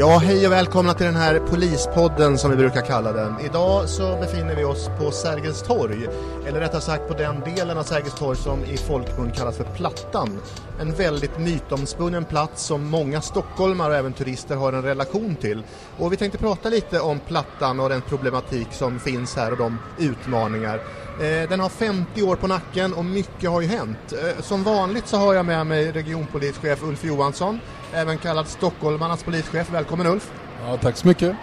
[0.00, 3.40] Ja, hej och välkomna till den här polispodden som vi brukar kalla den.
[3.40, 6.06] Idag så befinner vi oss på Sergels torg,
[6.46, 10.40] eller rättare sagt på den delen av Sergels torg som i folkmun kallas för Plattan.
[10.80, 15.62] En väldigt mytomspunnen plats som många stockholmare och även turister har en relation till.
[15.98, 19.78] Och vi tänkte prata lite om Plattan och den problematik som finns här och de
[19.98, 20.80] utmaningar.
[21.20, 24.12] Eh, Den har 50 år på nacken och mycket har ju hänt.
[24.12, 27.60] Eh, Som vanligt så har jag med mig regionpolischef Ulf Johansson,
[27.94, 29.70] även kallad Stockholmarnas polischef.
[29.70, 30.32] Välkommen Ulf!
[30.66, 31.36] Ja, tack så mycket.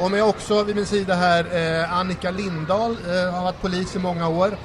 [0.00, 1.46] Och med också vid min sida här
[1.82, 2.96] eh, Annika Lindahl,
[3.34, 4.56] har varit polis i många år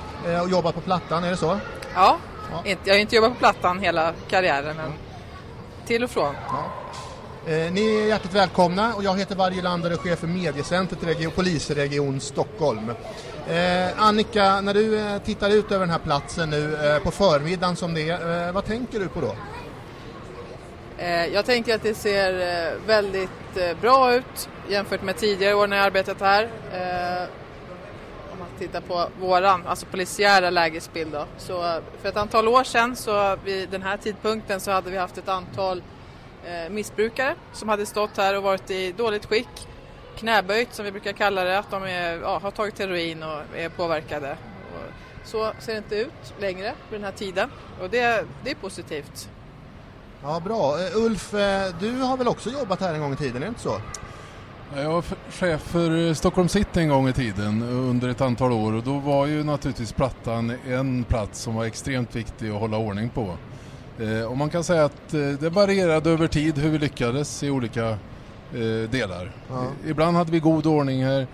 [0.43, 1.57] och jobbat på Plattan, är det så?
[1.95, 2.17] Ja,
[2.51, 2.61] Ja.
[2.65, 4.93] Inte, jag har inte jobbat på Plattan hela karriären men
[5.87, 6.35] till och från.
[7.45, 11.05] Eh, ni är hjärtligt välkomna och jag heter Varje Lander och chef för mediecentret i
[11.05, 12.91] region, polisregion Stockholm.
[13.47, 17.75] Eh, Annika, när du eh, tittar ut över den här platsen nu eh, på förmiddagen
[17.75, 19.35] som det är, eh, vad tänker du på då?
[20.97, 25.67] Eh, jag tänker att det ser eh, väldigt eh, bra ut jämfört med tidigare år
[25.67, 26.43] när jag arbetat här.
[26.73, 27.27] Eh,
[28.33, 31.25] om man tittar på våran, alltså polisiära lägesbild då.
[31.37, 34.97] Så eh, för ett antal år sedan så vid den här tidpunkten så hade vi
[34.97, 35.81] haft ett antal
[36.69, 39.67] missbrukare som hade stått här och varit i dåligt skick.
[40.17, 43.69] Knäböjt som vi brukar kalla det, att de är, ja, har tagit heroin och är
[43.69, 44.37] påverkade.
[44.73, 47.49] Och så ser det inte ut längre vid den här tiden
[47.81, 49.29] och det, det är positivt.
[50.23, 50.79] Ja, bra.
[50.79, 53.47] Eh, Ulf, eh, du har väl också jobbat här en gång i tiden, är det
[53.47, 53.81] inte så?
[54.75, 58.51] Jag var chef för eh, Stockholm City en gång i tiden eh, under ett antal
[58.51, 62.77] år och då var ju naturligtvis Plattan en plats som var extremt viktig att hålla
[62.77, 63.37] ordning på.
[64.01, 67.49] Eh, Och man kan säga att eh, det varierade över tid hur vi lyckades i
[67.49, 69.31] olika eh, delar.
[69.49, 69.65] Ja.
[69.87, 71.27] Ibland hade vi god ordning här,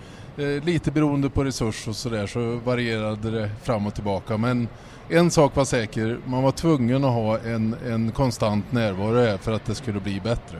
[0.64, 4.36] lite beroende på resurs och sådär så varierade det fram och tillbaka.
[4.36, 4.68] Men
[5.08, 9.52] en sak var säker, man var tvungen att ha en, en konstant närvaro här för
[9.52, 10.56] att det skulle bli bättre.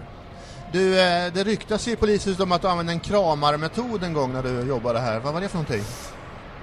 [0.72, 0.90] Du,
[1.34, 4.68] det ryktas ju i polishuset om att du använde en kramarmetod en gång när du
[4.68, 5.20] jobbade här.
[5.20, 5.82] Vad var det för någonting?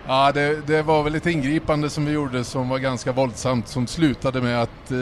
[0.07, 3.87] Ja, det, det var väl ett ingripande som vi gjorde som var ganska våldsamt som
[3.87, 4.97] slutade med att eh,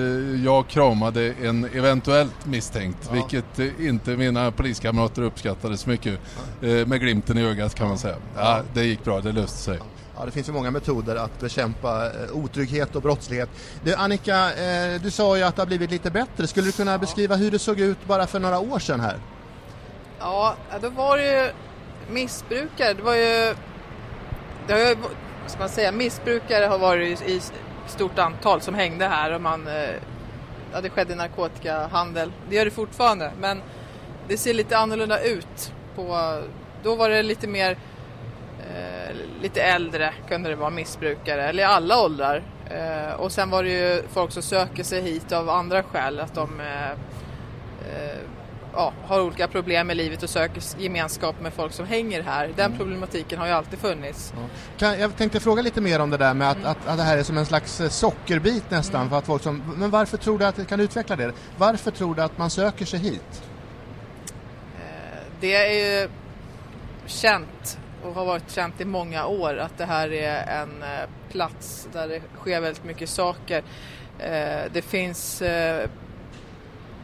[0.45, 3.13] jag kramade en eventuellt misstänkt, Ja.
[3.13, 6.19] vilket eh, inte mina poliskamrater uppskattade så mycket.
[6.61, 8.15] Eh, med glimten i ögat kan man säga.
[8.35, 9.79] Ja, det gick bra, det löste sig.
[10.17, 13.49] Ja, det finns ju många metoder att bekämpa eh, otrygghet och brottslighet.
[13.83, 16.47] Du, Annika, eh, du sa ju att det har blivit lite bättre.
[16.47, 19.17] Skulle du kunna beskriva hur det såg ut bara för några år sedan här?
[20.19, 21.51] Ja, då var det ju
[22.13, 22.93] missbrukare.
[22.93, 23.55] Det var ju...
[24.67, 24.95] Det har
[25.43, 27.41] vad ska man säga, missbrukare har varit i
[27.87, 29.67] stort antal som hängde här och man...
[29.67, 29.95] Eh,
[30.73, 32.31] ja, det skedde narkotikahandel.
[32.49, 33.61] Det gör det fortfarande, men
[34.27, 35.73] det ser lite annorlunda ut.
[35.95, 36.39] På,
[36.83, 37.77] då var det lite mer...
[38.59, 42.43] Eh, lite äldre kunde det vara missbrukare, eller i alla åldrar.
[42.69, 46.35] Eh, och sen var det ju folk som söker sig hit av andra skäl, att
[46.35, 48.17] de eh, eh
[48.73, 52.49] ja, har olika problem i livet och söker gemenskap med folk som hänger här.
[52.55, 54.33] Den problematiken har ju alltid funnits.
[54.77, 57.17] Kan, jag tänkte fråga lite mer om det där med att, att, att det här
[57.17, 59.73] är som en slags eh, sockerbit nästan för att folk som...
[59.77, 60.67] Men varför tror du att...
[60.67, 61.33] Kan du utveckla det?
[61.57, 63.43] Varför tror du att man söker sig hit?
[64.79, 66.09] Eh, Det är ju
[67.05, 71.87] känt och har varit känt i många år att det här är en eh, plats
[71.93, 73.63] där det sker väldigt mycket saker.
[74.73, 75.41] Det finns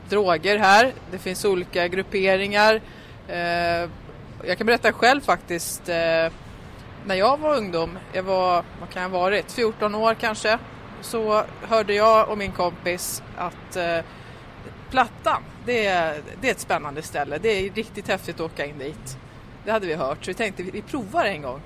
[0.10, 2.82] droger här, det finns olika grupperingar.
[3.28, 3.90] Eh,
[4.44, 5.90] jag kan berätta själv faktiskt.
[5.90, 6.32] Eh,
[7.06, 10.60] när jag var ungdom, jag var, vad kan jag ha varit, 14 år kanske,
[11.02, 14.00] så hörde jag och min kompis att eh,
[14.90, 17.38] Plattan, det är, det är ett spännande ställe.
[17.38, 19.18] Det är riktigt häftigt att åka in dit.
[19.66, 21.62] Det hade vi hört, så vi tänkte vi, vi provar en gång.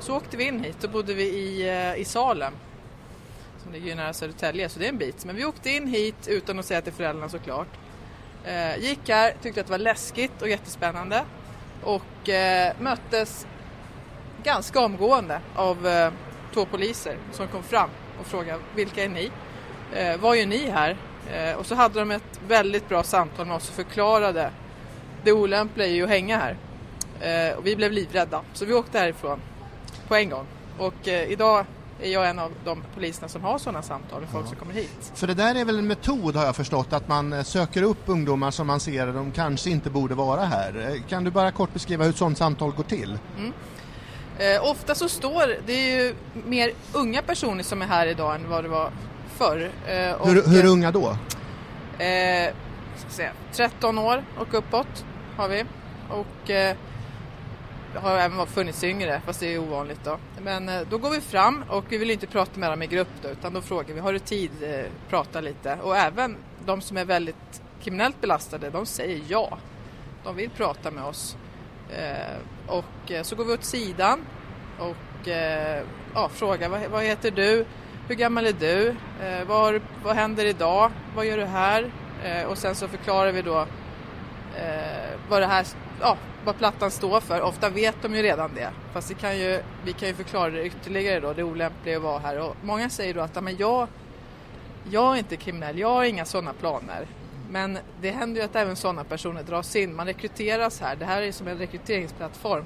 [0.00, 2.52] Så åkte vi in hit, då bodde vi i, eh, i Salem.
[3.70, 5.24] Som ligger ju nära Södertälje, så det är en bit.
[5.24, 7.68] Men vi åkte in hit utan att säga till föräldrarna såklart.
[8.44, 11.24] Eh, gick här, tyckte att det var läskigt och jättespännande.
[11.82, 13.46] Och eh, möttes
[14.42, 16.12] ganska omgående av eh,
[16.54, 17.90] två poliser som kom fram
[18.20, 19.30] och frågade vilka är ni?
[19.94, 20.96] Eh, vad gör ni här?
[21.32, 24.50] Eh, och så hade de ett väldigt bra samtal med oss och förklarade
[25.24, 26.56] det olämpliga i att hänga här.
[27.20, 29.40] Eh, och vi blev livrädda så vi åkte härifrån
[30.08, 30.46] på en gång.
[30.78, 31.66] Och eh, idag
[32.02, 35.12] är jag en av de poliserna som har sådana samtal med folk som kommer hit.
[35.14, 38.02] För det där är väl en metod har jag förstått att man eh, söker upp
[38.06, 40.90] ungdomar som man ser de kanske inte borde vara här.
[40.94, 43.18] Eh, Kan du bara kort beskriva hur ett sådant samtal går till?
[44.38, 46.14] Eh, ofta så står, det ju
[46.46, 48.90] mer unga personer som är här idag än vad det var
[49.36, 49.70] förr.
[49.86, 51.08] Eh, och, Hur, hur eh, unga då?
[52.04, 52.52] Eh,
[52.96, 55.04] ska säga, 13 år och uppåt
[55.36, 55.64] har vi.
[56.08, 56.50] Och
[57.94, 60.18] har även funnits yngre, fast det är ovanligt då.
[60.42, 63.08] Men eh, då går vi fram och vi vill inte prata med dem i grupp
[63.22, 65.78] då, utan då frågar vi, har du tid eh, prata lite?
[65.82, 69.58] Och även de som är väldigt kriminellt belastade, de säger ja.
[70.24, 71.36] de vill prata med oss.
[71.90, 74.26] Eh, och så går vi åt sidan
[74.78, 75.28] och
[76.14, 77.66] ja, frågar vad, vad heter du?
[78.08, 78.96] Hur gammal är du?
[79.46, 80.90] Vad, vad händer idag?
[81.16, 81.90] Vad gör du här?
[82.46, 83.66] Och sen så förklarar vi då
[85.28, 85.66] vad det här
[86.00, 87.42] ja, vad plattan står för.
[87.42, 88.70] Ofta vet de ju redan det.
[88.92, 92.40] Fast kan ju, vi kan ju förklara det ytterligare då, det olämpliga att vara här.
[92.40, 93.88] Och många säger då att men jag,
[94.90, 97.06] jag är inte kriminell, jag har inga sådana planer.
[97.50, 99.96] Men det händer ju att även sådana personer dras in.
[99.96, 100.96] Man rekryteras här.
[100.96, 102.64] Det här är som en rekryteringsplattform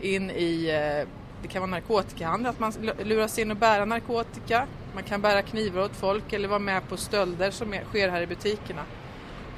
[0.00, 1.08] in i, eh,
[1.42, 2.72] det kan vara narkotikahandel, att man
[3.02, 4.66] luras in och bära narkotika.
[4.94, 8.26] Man kan bära knivar åt folk eller vara med på stölder som sker här i
[8.26, 8.82] butikerna.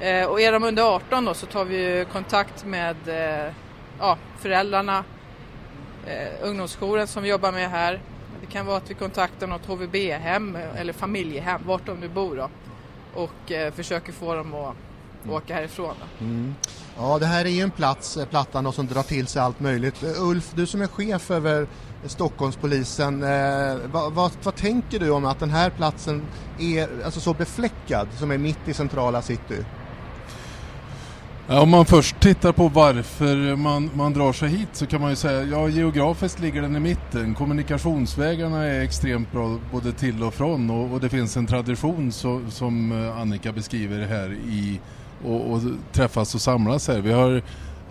[0.03, 3.53] Eh, och är de under 18 då så tar vi kontakt med eh,
[3.99, 5.03] ja, föräldrarna,
[6.07, 8.01] eh, ungdomsjouren som vi jobbar med här.
[8.41, 12.35] Det kan vara att vi kontaktar något HVB-hem eh, eller familjehem, vart de nu bor
[12.35, 12.49] då.
[13.21, 14.75] Och eh, försöker få dem att
[15.29, 15.95] åka härifrån.
[16.19, 16.55] Mm.
[16.97, 19.59] Ja, det här är ju en plats, eh, Plattan Plattan, som drar till sig allt
[19.59, 20.03] möjligt.
[20.03, 21.67] Eh, Ulf, du som är chef över
[22.05, 26.21] Stockholmspolisen, eh, vad, vad, vad, tänker du om att den här platsen
[26.59, 29.65] är alltså, så befläckad som är mitt i centrala city?
[31.47, 35.09] Ja, om man först tittar på varför man, man drar sig hit så kan man
[35.09, 37.33] ju säga, ja geografiskt ligger den i mitten.
[37.33, 42.41] Kommunikationsvägarna är extremt bra både till och från och, och det finns en tradition så,
[42.49, 44.79] som eh, Annika beskriver här i
[45.25, 45.61] och, och
[45.91, 46.99] träffas och samlas här.
[46.99, 47.41] Vi har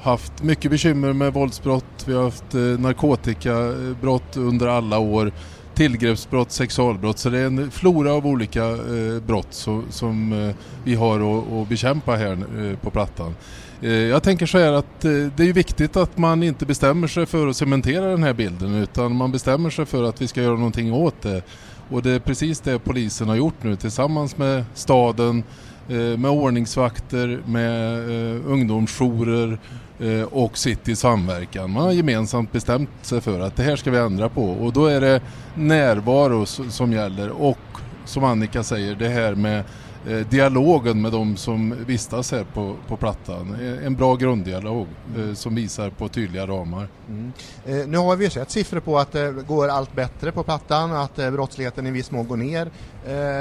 [0.03, 5.33] haft mycket bekymmer med våldsbrott, vi har haft eh, narkotikabrott under alla år
[5.82, 7.19] tillgreppsbrott, sexualbrott.
[7.19, 11.52] Så det är en flora av olika eh, brott så, som eh, vi har att,
[11.52, 13.34] att bekämpa här eh, på Plattan.
[13.81, 17.26] Eh, jag tänker så här att eh, det är viktigt att man inte bestämmer sig
[17.26, 20.56] för att cementera den här bilden utan man bestämmer sig för att vi ska göra
[20.56, 21.43] någonting åt det.
[21.90, 25.43] Och det är precis det polisen har gjort nu tillsammans med staden,
[25.88, 29.58] eh, med ordningsvakter, med eh, ungdomsjourer
[30.03, 31.71] Eh, och City i samverkan.
[31.71, 34.87] Man har gemensamt bestämt sig för att det här ska vi ändra på och då
[34.87, 35.21] är det
[35.55, 37.59] närvaro som gäller och
[38.05, 39.65] som Annika säger det här med
[40.09, 43.57] eh, dialogen med de som vistas här på, på Plattan.
[43.61, 44.87] Eh, en bra grunddialog
[45.35, 46.89] som visar på tydliga ramar.
[47.09, 47.91] Mm.
[47.91, 51.03] nu har vi ju sett siffror på att det går allt bättre på Plattan och
[51.03, 52.71] att brottsligheten i viss mån går ner.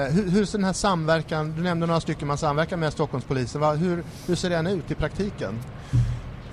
[0.10, 4.04] hur, hur ser den här samverkan, du nämnde några stycken man samverkar med Stockholmspolisen, hur,
[4.28, 5.60] hur ser den ut i praktiken?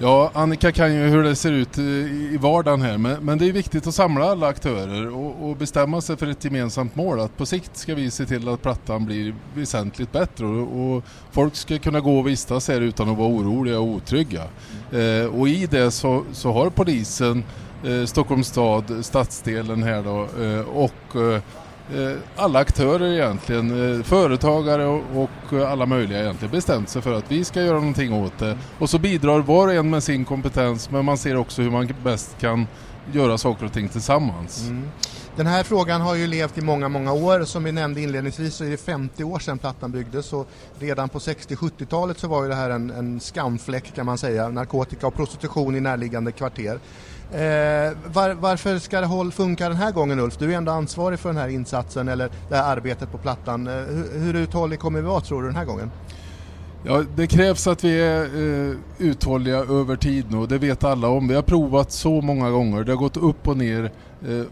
[0.00, 3.52] Ja, Annika kan ju hur det ser ut i vardagen här men, men det är
[3.52, 7.46] viktigt att samla alla aktörer och, och, bestämma sig för ett gemensamt mål att på
[7.46, 12.00] sikt ska vi se till att plattan blir väsentligt bättre och, och folk ska kunna
[12.00, 14.42] gå och vistas här utan att vara oroliga och otrygga.
[14.92, 17.44] Eh, och i det så, så har polisen,
[17.84, 21.42] eh, Stockholms stad, stadsdelen här då eh, och Eh,
[21.94, 27.32] Eh, alla aktörer egentligen, eh, företagare och eh, alla möjliga egentligen bestämt sig för att
[27.32, 28.58] vi ska göra någonting åt det.
[28.78, 31.88] Och så bidrar var och en med sin kompetens men man ser också hur man
[32.04, 32.66] bäst kan
[33.12, 34.68] göra saker och ting tillsammans.
[34.68, 34.88] Mm.
[35.36, 37.44] Den här frågan har ju levt i många, många år.
[37.44, 40.48] Som vi nämnde inledningsvis så är det 50 år sedan plattan byggdes och
[40.78, 44.48] redan på 60-70-talet så var ju det här en, en skamfläck kan man säga.
[44.48, 46.78] Narkotika och prostitution i närliggande kvarter.
[47.32, 50.36] Eh, var, varför ska det funka den här gången Ulf?
[50.38, 53.66] Du är ändå ansvarig för den här insatsen eller det här arbetet på plattan.
[53.66, 55.90] Eh, hur, hur uthållig kommer vi vara tror du den här gången?
[56.84, 61.28] Ja, det krävs att vi är eh, uthålliga över tid nu det vet alla om.
[61.28, 62.84] Vi har provat så många gånger.
[62.84, 63.92] Det har gått upp och ner
[64.28, 64.42] eh,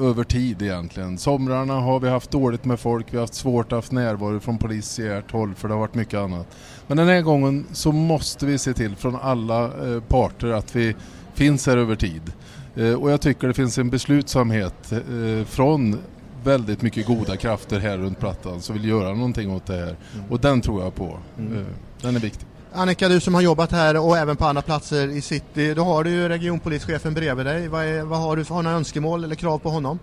[0.00, 1.18] över tid egentligen.
[1.18, 4.58] Somrarna har vi haft dåligt med folk, vi har haft svårt att ha närvaro från
[4.58, 6.46] polisiärt håll för det har varit mycket annat.
[6.86, 10.96] Men den här gången så måste vi se till från alla eh, parter att vi
[11.36, 12.32] finns här över tid.
[12.76, 15.98] Eh, och jag tycker det finns en beslutsamhet eh, från
[16.44, 19.96] väldigt mycket goda krafter här runt Plattan som vill göra någonting åt det här.
[20.14, 20.30] Mm.
[20.30, 21.18] Och den tror jag på.
[21.38, 21.58] Mm.
[21.58, 21.64] Eh,
[22.00, 22.46] den är viktig.
[22.72, 26.04] Annika, du som har jobbat här och även på andra platser i city, då har
[26.04, 27.68] du ju regionpolischefen bredvid dig.
[27.68, 29.98] Vad, är, vad har du för några önskemål eller krav på honom?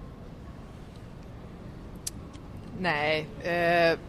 [2.79, 3.99] Nej, eh,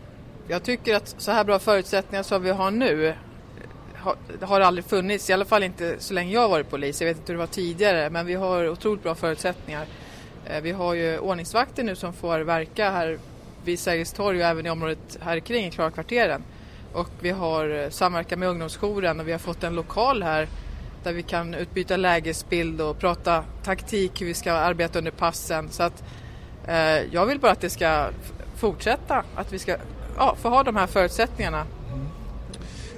[0.48, 3.14] jag tycker att så här bra förutsättningar som vi har nu
[4.04, 7.00] har, har aldrig funnits, i alla fall inte så länge jag har varit polis.
[7.00, 9.86] Jag vet inte hur det var tidigare, men vi har otroligt bra förutsättningar.
[10.46, 13.18] Eh, vi har ju ordningsvakter nu som får verka här
[13.64, 16.42] vid Sergels torg och även i området här kring i Klarakvarteren.
[16.92, 20.48] Och vi har eh, samverkan med ungdomsjouren och vi har fått en lokal här
[21.02, 25.68] där vi kan utbyta lägesbild och prata taktik, hur vi ska arbeta under passen.
[25.70, 26.04] Så att
[26.66, 28.06] eh, jag vill bara att det ska
[28.56, 29.76] fortsätta, att vi ska
[30.16, 31.66] ja, få ha de här förutsättningarna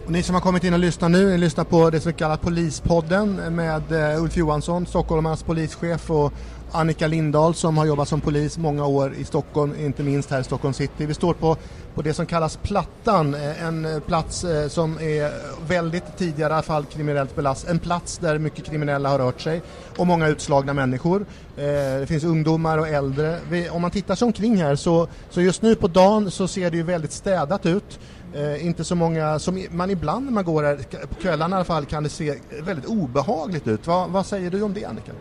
[0.06, 2.40] och ni som har kommit in och lyssnat nu, ni lyssnar på det som kallas
[2.40, 6.32] Polispodden med eh, Ulf Johansson, Stockholmarnas polischef och
[6.72, 10.44] Annika Lindahl som har jobbat som polis många år i Stockholm, inte minst här i
[10.44, 11.06] Stockholm city.
[11.06, 11.56] Vi står på,
[11.94, 15.32] på det som kallas Plattan, eh, en eh, plats eh, som är
[15.68, 17.70] väldigt tidigare i alla fall kriminellt belastad.
[17.70, 19.62] En plats där mycket kriminella har rört sig
[19.96, 21.26] och många utslagna människor.
[21.56, 23.38] Det finns ungdomar och äldre.
[23.70, 26.76] Om man tittar sig omkring här så, så just nu på dagen så ser det
[26.76, 27.98] ju väldigt städat ut.
[28.36, 31.64] Eh, inte så många, som man ibland när man går här, på kvällarna i alla
[31.64, 33.86] fall, kan det se väldigt obehagligt ut.
[33.86, 35.12] Va, vad säger du om det Annika?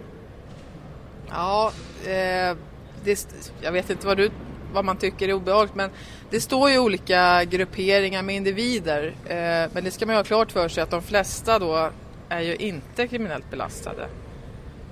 [1.29, 1.72] Ja,
[2.03, 2.58] eh,
[3.03, 3.27] det,
[3.62, 4.32] jag vet inte vad, du,
[4.74, 5.89] vad man tycker är obehagligt men
[6.29, 9.15] det står ju olika grupperingar med individer.
[9.25, 11.89] Eh, men det ska man ju ha klart för sig att de flesta då
[12.29, 14.08] är ju inte kriminellt belastade.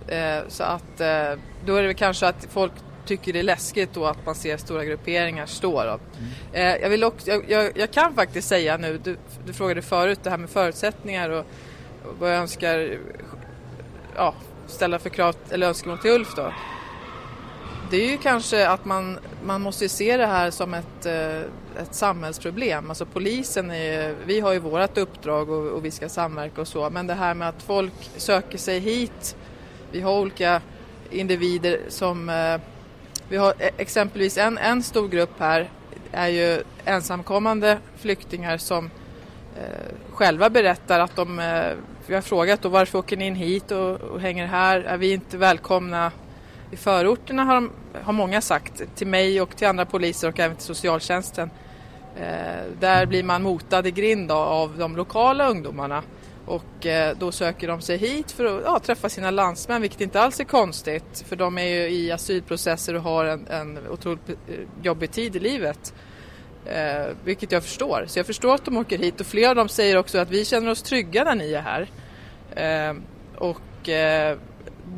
[0.07, 2.71] Eh, så att eh, då är det väl kanske att folk
[3.05, 5.81] tycker det är läskigt då att man ser stora grupperingar stå.
[5.81, 5.99] Mm.
[6.53, 10.19] Eh, jag, vill också, jag, jag, jag, kan faktiskt säga nu, du, du, frågade förut
[10.23, 11.45] det här med förutsättningar och,
[12.03, 12.97] och vad jag önskar
[14.15, 14.33] ja,
[14.73, 16.53] ställa för krav eller önskemål till Ulf då.
[17.91, 21.37] Det är ju kanske att man, man måste se det här som ett, eh,
[21.81, 22.89] ett samhällsproblem.
[22.89, 26.89] Alltså polisen, är, vi har ju vårt uppdrag och, och vi ska samverka och så,
[26.89, 29.35] men det här med att folk söker sig hit,
[29.91, 30.61] vi har olika
[31.11, 32.61] individer som eh,
[33.29, 35.69] vi har e, exempelvis en, en stor grupp här
[36.11, 38.89] är ju ensamkommande flyktingar som
[39.57, 41.73] Eh, själva berättar att de, eh,
[42.07, 45.13] vi har frågat då varför åker ni in hit och, och, hänger här, är vi
[45.13, 46.11] inte välkomna
[46.71, 47.71] i förorterna har, de,
[48.03, 51.49] har många sagt till mig och till andra poliser och även till socialtjänsten.
[52.15, 56.03] Eh, där blir man motad i grind av de lokala ungdomarna
[56.45, 60.21] och eh, då söker de sig hit för att ja, träffa sina landsmän, vilket inte
[60.21, 61.23] alls är konstigt.
[61.27, 64.35] För de är ju i asylprocesser och har en, en otroligt eh,
[64.81, 65.93] jobbig tid i livet.
[66.65, 68.05] Eh, vilket jag förstår.
[68.07, 70.45] Så jag förstår att de åker hit och flera av dem säger också att vi
[70.45, 71.87] känner oss trygga när ni är här.
[72.55, 72.95] Eh,
[73.37, 74.37] och eh,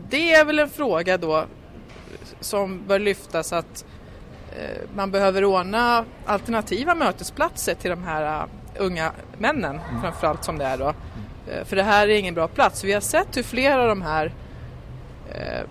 [0.09, 1.45] det är väl en fråga då
[2.39, 3.85] som bör lyftas att
[4.57, 10.01] eh, man behöver ordna alternativa mötesplatser till de här unga männen mm.
[10.01, 10.93] framförallt som det är då.
[11.51, 12.83] Eh, för det här är ingen bra plats.
[12.83, 14.33] Vi har sett hur flera av de här
[15.31, 15.61] eh,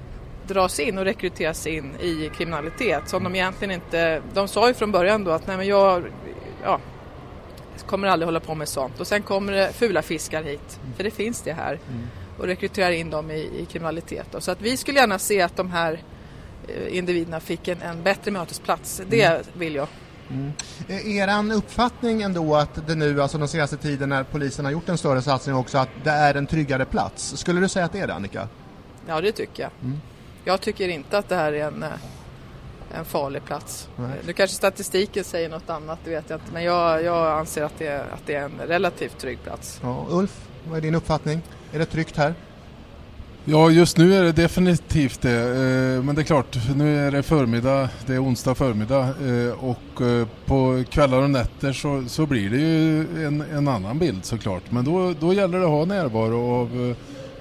[0.47, 4.23] dras in och rekryteras in i kriminalitet som de egentligen inte...
[4.35, 6.05] De sa ju från början då att nej men jag
[6.63, 6.81] ja,
[7.87, 11.11] kommer aldrig hålla på med sånt och sen kommer det fula fiskar hit, för det
[11.11, 12.09] finns det här mm.
[12.39, 14.27] och rekryterar in dem i, i kriminalitet.
[14.31, 14.41] Då.
[14.41, 16.01] Så att vi skulle gärna se att de här
[16.69, 19.03] eh, individerna fick en, en bättre mötesplats.
[19.09, 19.43] Det mm.
[19.53, 19.89] vill jag.
[20.31, 20.53] Mm.
[20.89, 24.99] Er uppfattning ändå att det nu, alltså den senaste tiden när polisen har gjort en
[24.99, 27.37] större satsning också, att det är en tryggare plats.
[27.37, 28.49] Skulle du säga att det är det Annika?
[29.09, 29.71] Ja det tycker jag.
[29.83, 30.01] Mm.
[30.45, 31.89] Jag tycker inte att det här är en, eh,
[32.95, 33.89] en farlig plats.
[33.97, 34.21] Nej.
[34.27, 36.53] Nu kanske statistiken säger något annat, det vet jag inte.
[36.53, 39.81] Men jag, jag anser att det, är, att det är en relativt trygg plats.
[39.83, 41.43] Ja, Ulf, vad är din uppfattning?
[41.73, 42.35] Är det tryggt här?
[43.47, 45.41] Ja, just nu är det definitivt det.
[45.41, 50.01] Eh, men det är klart, nu är det förmiddag, det är onsdag förmiddag eh, och
[50.01, 54.63] eh, på kvällar och nätter så, så blir det ju en, en annan bild såklart.
[54.71, 56.95] Men då, då gäller det att ha närvaro av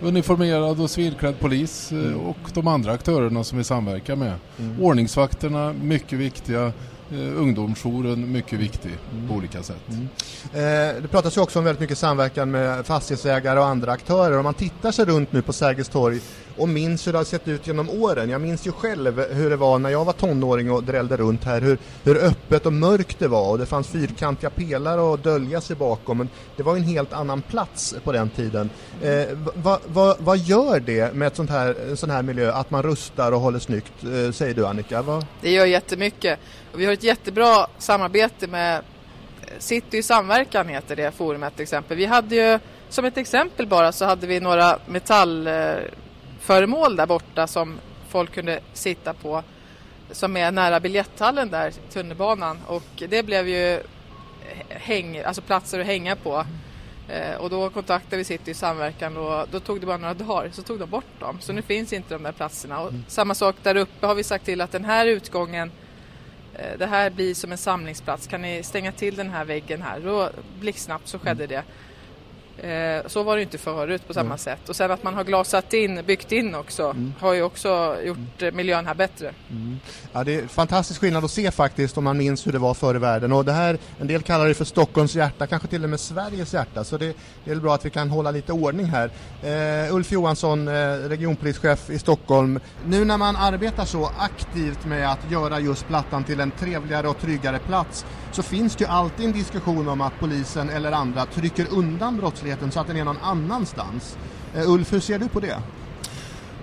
[0.03, 2.19] uniformerad och civilklädd polis mm.
[2.19, 4.33] och de andra aktörerna som vi samverkar med.
[4.60, 4.83] Mm.
[4.83, 6.65] Ordningsvakterna, mycket viktiga
[7.12, 9.27] eh, ungdomsjouren mycket viktig mm.
[9.27, 9.89] på olika sätt.
[9.89, 10.07] Mm.
[10.53, 14.38] Eh, det pratas ju också om väldigt mycket samverkan med fastighetsägare och andra aktörer.
[14.38, 16.22] Om man tittar sig runt nu på Sergels torg
[16.57, 18.29] och minns hur det har sett ut genom åren.
[18.29, 21.62] Jag minns ju själv hur det var när jag var tonåring och drällde runt här,
[21.62, 25.75] hur, hur öppet och mörkt det var och det fanns fyrkantiga pelare att dölja sig
[25.75, 26.17] bakom.
[26.17, 28.69] Men det var en helt annan plats på den tiden.
[29.01, 32.72] Eh, vad va, va gör det med ett sånt här, en sån här miljö, att
[32.72, 35.01] man rustar och håller snyggt, eh, säger du Annika?
[35.01, 35.24] Va?
[35.41, 36.39] Det gör jättemycket.
[36.74, 38.81] Och vi har ett jättebra samarbete med eh,
[39.60, 41.98] City i samverkan heter det forumet till exempel.
[41.98, 45.53] Vi hade ju som ett exempel bara så hade vi några metall eh,
[46.44, 49.44] metallföremål där borta som folk kunde sitta på
[50.12, 53.80] som är nära biljetthallen där, tunnelbanan och det blev ju
[54.70, 56.46] häng, alltså platser att hänga på.
[57.10, 60.50] Eh, och då kontaktade vi City i samverkan och då tog det bara några dagar
[60.54, 61.38] så tog de bort dem.
[61.40, 62.80] Så nu finns inte de där platserna.
[62.80, 63.04] Och mm.
[63.08, 65.72] Samma sak där uppe har vi sagt till att den här utgången
[66.56, 70.00] Eh, det här blir som en samlingsplats, kan ni stänga till den här väggen här?
[70.00, 71.64] Då blixtsnabbt så skedde det.
[72.57, 74.38] Eh, så var det inte förut på samma mm.
[74.38, 74.69] sätt.
[74.69, 77.13] Och sen att man har glasat in, byggt in också, mm.
[77.19, 78.55] har ju också gjort mm.
[78.55, 79.33] miljön här bättre.
[79.50, 79.79] Mm.
[80.12, 82.95] Ja, det är fantastisk skillnad att se faktiskt om man minns hur det var förr
[82.95, 83.31] i världen.
[83.31, 86.53] Och det här, en del kallar det för Stockholms hjärta, kanske till och med Sveriges
[86.53, 86.83] hjärta.
[86.83, 87.13] Så det,
[87.45, 89.10] det är bra att vi kan hålla lite ordning här.
[89.88, 92.60] Uh, Ulf Johansson, uh, regionpolischef i Stockholm.
[92.86, 97.17] Nu när man arbetar så aktivt med att göra just Plattan till en trevligare och
[97.17, 101.67] tryggare plats så finns det ju alltid en diskussion om att polisen eller andra trycker
[101.72, 104.18] undan brottsligheten så att den är någon annanstans.
[104.56, 105.58] Uh, Ulf, hur ser du på det?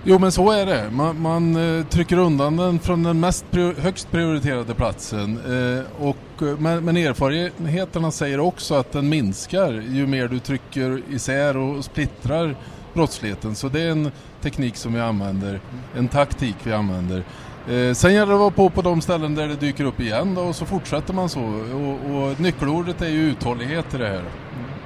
[0.03, 0.89] Jo men så är det.
[0.91, 3.45] Man, man eh, trycker undan den från den mest
[3.77, 5.37] högst prioriterade platsen.
[5.37, 11.01] Eh, och, eh, men, men, erfarenheterna säger också att den minskar ju mer du trycker
[11.09, 12.55] isär och splittrar
[12.93, 13.55] brottsligheten.
[13.55, 14.11] Så det är en
[14.41, 15.59] teknik som vi använder,
[15.97, 17.23] en taktik vi använder.
[17.69, 20.35] Eh, sen gäller det att vara på på de ställen där det dyker upp igen
[20.35, 21.43] då, och så fortsätter man så.
[21.73, 24.23] Och, och nyckelordet är ju uthållighet i det här.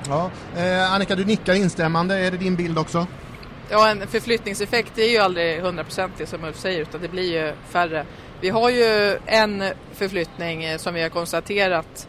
[0.09, 0.31] Ja.
[0.57, 2.15] Eh, Annika, du nickar instämmande.
[2.15, 3.07] Är det din bild också?
[3.69, 8.05] Ja, en förflyttningseffekt är ju aldrig hundraprocentig som Ulf säger utan det blir ju färre.
[8.41, 12.07] Vi har ju en förflyttning eh, som vi har konstaterat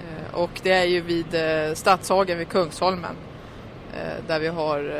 [0.00, 3.16] eh, och det är ju vid eh, Stadshagen vid Kungsholmen
[4.26, 4.92] där vi har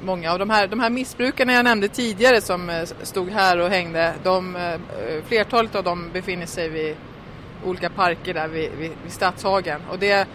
[0.00, 4.14] många av de här, de här missbrukarna jag nämnde tidigare som stod här och hängde,
[4.22, 4.56] de,
[5.28, 6.96] flertalet av dem befinner sig vid
[7.64, 10.26] olika parker där vid, vid, vid Stadshagen och det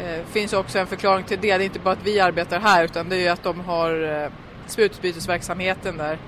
[0.00, 1.58] eh, finns också en förklaring till det.
[1.58, 4.22] Det är inte bara att vi arbetar här utan det är ju att de har
[4.24, 4.30] eh,
[4.66, 6.18] sprututbytesverksamheten där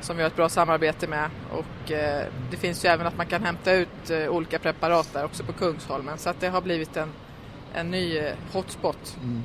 [0.00, 3.26] som vi har ett bra samarbete med och eh, det finns ju även att man
[3.26, 6.96] kan hämta ut eh, olika preparat där också på Kungsholmen så att det har blivit
[6.96, 7.08] en,
[7.74, 9.16] en ny eh, hotspot.
[9.22, 9.42] Mm.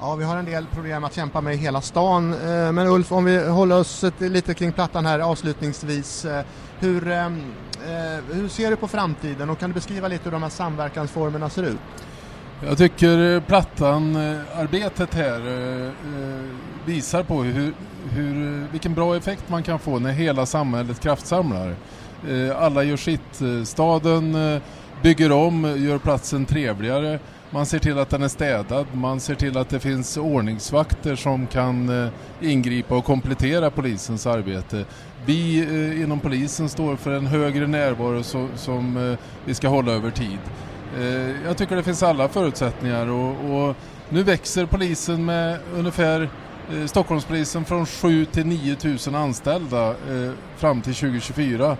[0.00, 2.32] Ja, vi har en del problem att kämpa med i hela stan.
[2.32, 6.24] Eh, men Ulf, om vi håller oss lite kring plattan här avslutningsvis.
[6.24, 6.44] Eh,
[6.78, 7.28] hur, eh,
[8.32, 11.62] hur ser du på framtiden och kan du beskriva lite hur de här samverkansformerna ser
[11.62, 11.78] ut?
[12.60, 16.40] Jag tycker eh, Plattan-arbetet här eh, eh,
[16.86, 17.74] visar på hur,
[18.10, 21.74] hur, vilken bra effekt man kan få när hela samhället kraftsamlar.
[22.56, 23.68] Alla gör sitt.
[23.68, 24.60] Staden
[25.02, 27.18] bygger om, gör platsen trevligare.
[27.50, 31.46] Man ser till att den är städad, man ser till att det finns ordningsvakter som
[31.46, 34.84] kan ingripa och komplettera polisens arbete.
[35.26, 35.58] Vi
[36.02, 38.22] inom polisen står för en högre närvaro
[38.56, 40.38] som vi ska hålla över tid.
[40.98, 43.76] Eh, jag tycker det finns alla förutsättningar och, och
[44.08, 46.28] nu växer polisen med ungefär
[46.72, 51.76] eh, Stockholmspolisen från 7 till 9 000 anställda eh, fram till 2024.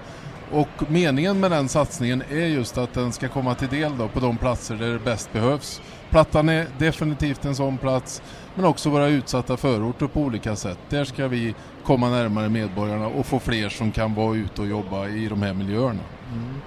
[0.53, 4.21] Och meningen med den satsningen är just att den ska komma till del då på
[4.21, 5.81] de platser där det bäst behövs.
[6.11, 8.23] Plattan är definitivt en sån plats,
[8.55, 10.79] men också våra utsatta förorter på olika sätt.
[10.89, 15.09] Där ska vi komma närmare medborgarna och få fler som kan vara ute och jobba
[15.09, 16.01] i de här miljöerna.
[16.33, 16.61] Mm.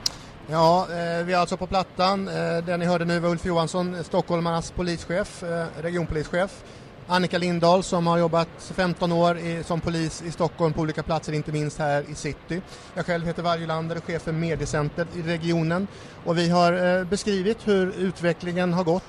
[0.50, 2.28] Ja, eh, vi är alltså på Plattan.
[2.28, 5.44] Eh, Den ni hörde nu var Ulf Johansson, eh, stockholmarnas polischef,
[5.82, 6.64] regionpolischef.
[7.10, 11.34] Annika Lindahl som har jobbat 15 år i, som polis i Stockholm på olika platser,
[11.34, 12.62] inte minst här i city.
[12.94, 15.88] Jag själv heter Vargelander och chef för mediecenter i regionen.
[16.26, 19.04] Och vi har eh, beskrivit hur utvecklingen har gått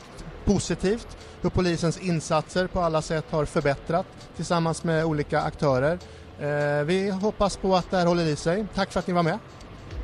[0.44, 5.98] positivt, hur polisens insatser på alla sätt har förbättrat tillsammans med olika aktörer.
[6.40, 8.66] Eh, vi hoppas på att det här håller i sig.
[8.74, 9.38] Tack för att ni var med.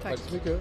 [0.03, 0.61] Tack, Tack så mycket.